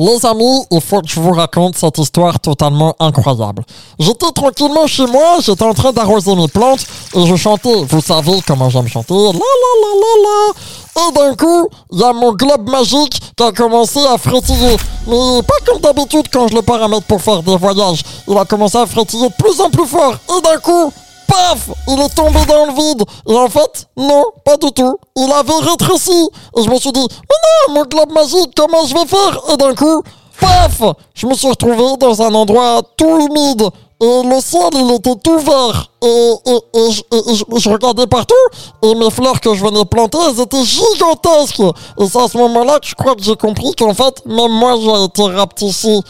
[0.00, 3.62] Les amis, il faut que je vous raconte cette histoire totalement incroyable.
[3.98, 7.84] J'étais tranquillement chez moi, j'étais en train d'arroser mes plantes et je chantais.
[7.84, 9.12] Vous savez comment j'aime chanter.
[9.12, 11.02] La la la la la.
[11.02, 14.78] Et d'un coup, il y a mon globe magique qui a commencé à frétiller.
[15.06, 18.02] Mais pas comme d'habitude quand je le paramètre pour faire des voyages.
[18.26, 20.14] Il a commencé à frétiller de plus en plus fort.
[20.34, 20.90] Et d'un coup,
[21.30, 23.04] paf Il est tombé dans le vide.
[23.28, 24.96] Et en fait, non, pas du tout.
[25.16, 26.28] Il avait rétréci.
[26.56, 29.40] Et je me suis dit, mais non, mon globe magique, comment je vais faire?
[29.52, 30.02] Et d'un coup,
[30.40, 30.82] paf
[31.14, 33.70] Je me suis retrouvé dans un endroit tout humide.
[34.02, 35.90] Et le ciel, il était tout vert.
[36.02, 36.34] Et,
[37.58, 38.34] je regardais partout.
[38.82, 41.60] Et mes fleurs que je venais planter, elles étaient gigantesques.
[41.98, 44.76] Et c'est à ce moment-là que je crois que j'ai compris qu'en fait, même moi,
[44.80, 46.00] j'ai été rapetissé.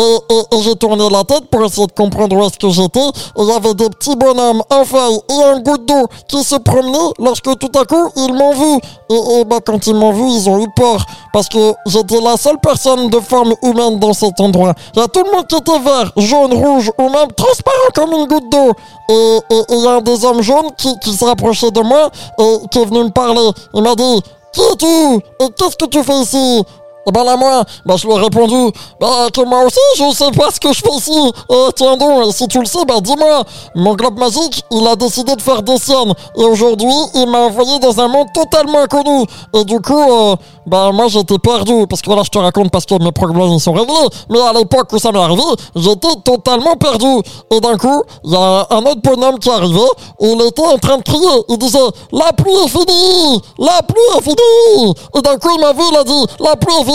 [0.00, 3.00] Et, j'ai tourné la tête pour essayer de comprendre où est-ce que j'étais.
[3.00, 6.56] Et il y avait des petits bonhommes en feuille et un goutte d'eau qui se
[6.56, 8.80] promenaient lorsque tout à coup, ils m'ont vu.
[9.10, 11.04] Et, bah, quand ils m'ont vu, ils ont eu peur.
[11.32, 14.74] Parce que j'étais la seule personne de forme humaine dans cet endroit.
[14.94, 18.12] Il y a tout le monde qui était vert, jaune, rouge ou même transparent comme
[18.12, 18.72] une goutte d'eau.
[19.10, 19.38] Et
[19.70, 22.84] il y a un des hommes jaunes qui, s'est rapproché de moi et qui est
[22.84, 23.50] venu me parler.
[23.74, 26.64] Il m'a dit Qui es-tu Et qu'est-ce que tu fais ici?
[27.06, 30.30] Et ben là, moi, bah, je lui ai répondu, bah, que moi aussi, je sais
[30.32, 31.32] pas ce que je fais ici.
[31.50, 33.42] Euh, tiens donc, si tu le sais, bah, dis-moi.
[33.74, 36.12] Mon globe magique, il a décidé de faire des siennes.
[36.36, 39.24] Et aujourd'hui, il m'a envoyé dans un monde totalement inconnu.
[39.54, 41.86] Et du coup, euh, bah, moi, j'étais perdu.
[41.88, 43.94] Parce que voilà, je te raconte parce que mes problèmes, ils sont réglés.
[44.28, 45.42] Mais à l'époque où ça m'est arrivé,
[45.76, 47.22] j'étais totalement perdu.
[47.50, 49.80] Et d'un coup, il y a un autre bonhomme qui est arrivé.
[50.20, 51.44] Il était en train de crier.
[51.48, 51.78] Il disait,
[52.12, 53.40] la pluie est finie!
[53.58, 54.94] La pluie est finie!
[55.16, 56.89] Et d'un coup, il m'a vu, il a dit, la pluie est finie!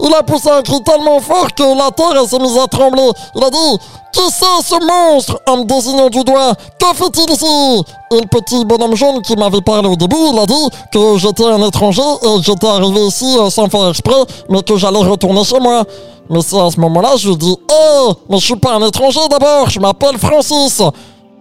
[0.00, 3.10] Il a poussé un cri tellement fort que la terre s'est mise à trembler.
[3.34, 3.78] Il a dit
[4.12, 6.54] Qui c'est ce monstre en me désignant du doigt?
[6.78, 10.46] Que fait-il ici Et le petit bonhomme jaune qui m'avait parlé au début, il a
[10.46, 14.62] dit que j'étais un étranger et que j'étais arrivé ici euh, sans faire exprès, mais
[14.62, 15.84] que j'allais retourner chez moi.
[16.30, 19.20] Mais c'est à ce moment-là, je lui dit Oh, mais je suis pas un étranger
[19.30, 20.82] d'abord, je m'appelle Francis.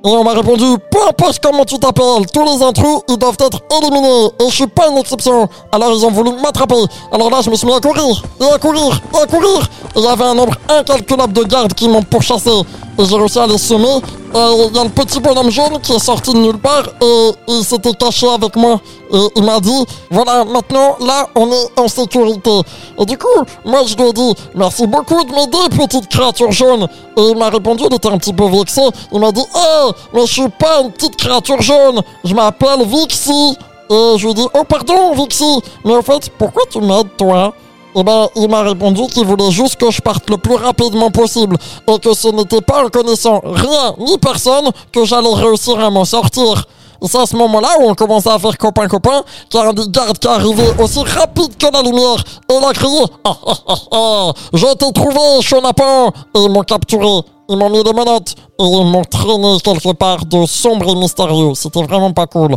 [0.06, 3.62] Et on m'a répondu, peu importe comment tu t'appelles, tous les intrus, ils doivent être
[3.80, 4.26] éliminés.
[4.42, 5.48] Et je suis pas une exception.
[5.72, 6.76] Alors ils ont voulu m'attraper.
[7.10, 9.66] Alors là, je me suis mis à courir, et à courir, et à courir.
[9.96, 12.52] Il y avait un nombre incalculable de gardes qui m'ont pourchassé.
[13.00, 14.02] Et j'ai réussi à les semer.
[14.36, 17.64] Il y a le petit bonhomme jaune qui est sorti de nulle part et il
[17.64, 18.82] s'était caché avec moi.
[19.12, 22.50] Et il m'a dit, voilà, maintenant, là, on est en sécurité.
[22.98, 23.28] Et du coup,
[23.64, 26.88] moi, je lui ai dit, merci beaucoup de m'aider, petite créature jaune.
[27.16, 28.82] Et il m'a répondu, il un petit peu vexé.
[29.12, 32.02] Il m'a dit, oh, mais je suis pas une petite créature jaune.
[32.24, 33.56] Je m'appelle Vixie.
[33.92, 35.62] Et je lui ai dit, oh, pardon, Vixie.
[35.86, 37.54] Mais en fait, pourquoi tu m'aides, toi?
[37.96, 41.58] Eh ben, il m'a répondu qu'il voulait juste que je parte le plus rapidement possible
[41.88, 46.06] et que ce n'était pas en connaissant rien ni personne que j'allais réussir à m'en
[46.06, 46.66] sortir.
[47.06, 49.24] C'est à ce moment-là où on commençait à faire copain-copain
[49.56, 53.02] a un des gardes qui arrivé aussi rapide que la lumière et il a crié
[53.26, 57.22] ah, ah, ah, ah, Je t'ai trouvé, chenapan Et ils m'ont capturé.
[57.50, 61.54] Ils m'ont mis des menottes et ils m'ont traîné quelque part de sombre et mystérieux.
[61.56, 62.56] C'était vraiment pas cool.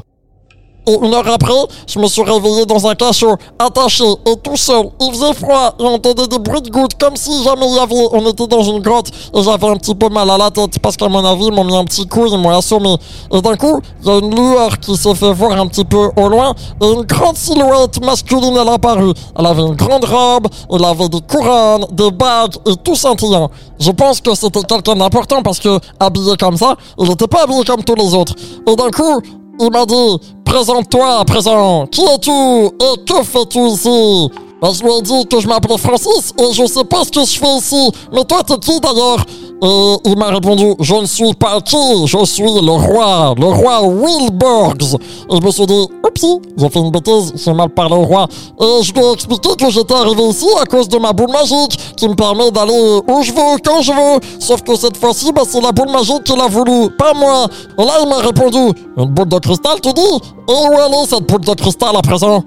[0.88, 1.52] Et une heure après,
[1.86, 4.88] je me suis réveillé dans un cachot, attaché et tout seul.
[5.00, 7.78] Il faisait froid et on entendait des bruits de gouttes comme si jamais il y
[7.78, 8.08] avait.
[8.12, 10.96] On était dans une grotte et j'avais un petit peu mal à la tête parce
[10.96, 12.96] qu'à mon avis, ils m'ont mis un petit coup, ils m'ont assommé.
[13.32, 16.10] Et d'un coup, il y a une lueur qui s'est fait voir un petit peu
[16.16, 19.12] au loin et une grande silhouette masculine elle est apparue.
[19.36, 23.50] Elle avait une grande robe, elle avait des couronnes, des bagues et tout scintillant.
[23.78, 27.64] Je pense que c'était quelqu'un d'important parce que, habillé comme ça, il n'était pas habillé
[27.64, 28.34] comme tous les autres.
[28.66, 29.20] Et d'un coup,
[29.60, 31.86] il m'a dit Présente-toi à présent.
[31.86, 34.30] Qui es-tu et que fais-tu ici?
[34.62, 37.24] Ben, Je lui ai dit que je m'appelais Francis et je sais pas ce que
[37.24, 37.90] je fais ici.
[38.12, 39.24] Mais toi, t'es qui d'ailleurs?
[39.62, 43.80] Et il m'a répondu Je ne suis pas qui, je suis le roi, le roi
[43.88, 44.98] Wilborgs.
[45.30, 48.26] Et je me suis dit Oupsie, j'ai fait une bêtise, j'ai mal parlé au roi.
[48.60, 51.78] Et je lui ai expliqué que j'étais arrivé ici à cause de ma boule magique
[51.96, 54.20] qui me permet d'aller où je veux, quand je veux.
[54.40, 57.46] Sauf que cette fois-ci, bah, c'est la boule magique qui l'a voulu, pas moi.
[57.78, 60.02] Et là, il m'a répondu Une boule de cristal, tu dis?
[60.02, 62.44] Et où elle cette boule de cristal à présent?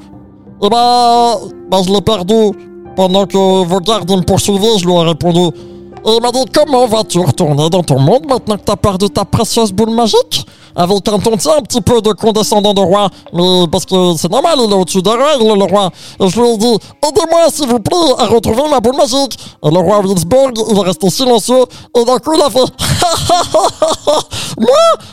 [0.62, 1.38] Eh bah,
[1.72, 2.52] bah je l'ai perdue.
[2.96, 5.56] Pendant que vos gardes me poursuivaient, je lui ai répondu.
[6.05, 9.72] Il m'a dit Comment vas-tu retourner dans ton monde maintenant que t'as perdu ta précieuse
[9.72, 10.46] boule magique?
[10.75, 13.09] Avec un ton un petit peu de condescendant de roi.
[13.34, 15.90] Mais parce que c'est normal, il est au-dessus des règles, le roi.
[16.19, 19.37] Et je lui ai dit Aidez-moi, s'il vous plaît, à retrouver ma boule magique.
[19.63, 21.66] Et le roi Wilsborg, il est resté silencieux.
[21.97, 22.59] Et d'un coup, il a fait
[24.59, 24.69] Moi,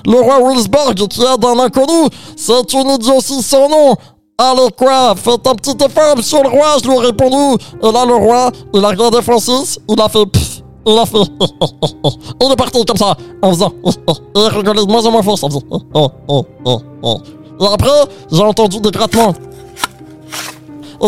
[0.06, 3.96] le roi Wilsborg, qui est d'un inconnu, c'est une idiotie sans nom.
[4.38, 7.62] Allez quoi, faites un petit effort, monsieur le roi, je lui ai répondu.
[7.82, 10.45] Et là, le roi, il a regardé Francis, il a fait pfff,
[10.86, 11.18] il a fait
[12.40, 15.60] Il est parti comme ça, en faisant il de moins en moins fort, ça faisait
[17.60, 17.90] Et après,
[18.30, 19.34] j'ai entendu des grattements.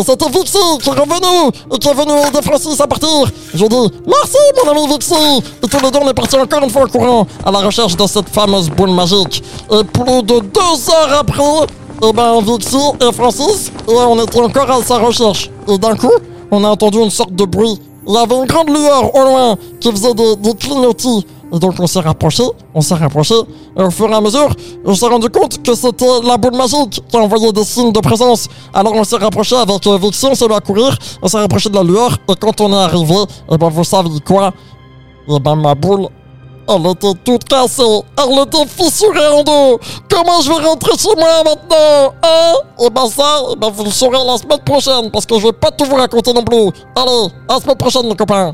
[0.05, 3.09] C'était Vixie qui est revenu et qui est venu aider Francis à partir.
[3.53, 5.15] Je dis merci mon ami Vixie.
[5.63, 7.97] Et tous les deux on est partis encore une fois en courant à la recherche
[7.97, 9.43] de cette fameuse boule magique.
[9.71, 11.67] Et plus de deux heures après,
[12.03, 15.49] eh ben Vixie et Francis, on était encore à sa recherche.
[15.67, 16.11] Et d'un coup,
[16.51, 17.79] on a entendu une sorte de bruit.
[18.09, 21.25] Il y avait une grande lueur au loin qui faisait des, des clignotis.
[21.53, 22.43] Et donc on s'est rapproché,
[22.75, 23.33] on s'est rapproché,
[23.75, 24.49] et au fur et à mesure,
[24.85, 28.47] on s'est rendu compte que c'était la boule magique qui envoyait des signes de présence.
[28.71, 31.69] Alors on s'est rapproché avec euh, Vixie, on s'est mis à courir, on s'est rapproché
[31.69, 33.15] de la lueur, et quand on est arrivé,
[33.51, 34.51] et ben vous savez quoi?
[35.27, 36.07] Et ben ma boule,
[36.69, 37.83] elle était toute cassée,
[38.17, 39.77] elle était fissurée en deux.
[40.09, 42.53] Comment je vais rentrer chez moi maintenant Hein?
[42.85, 45.53] Et ben ça, eh ben vous le saurez la semaine prochaine, parce que je vais
[45.53, 46.69] pas tout vous raconter non plus.
[46.95, 48.53] Allez, à la semaine prochaine les copains